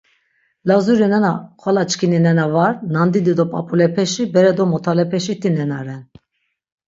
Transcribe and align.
Lazuri 0.69 1.07
nena 1.11 1.29
xvala 1.63 1.83
çkini 1.91 2.19
nena 2.25 2.45
var, 2.55 2.73
nandidi 2.93 3.33
do 3.39 3.45
p̆ap̆ulepeşi, 3.51 4.23
bere 4.33 4.51
do 4.57 4.63
motalepeşiti 4.71 5.49
nena 5.57 5.79
ren. 5.85 6.03